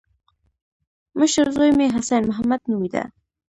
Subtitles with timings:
[1.19, 3.03] مشر زوی مې حسين محمد نومېده.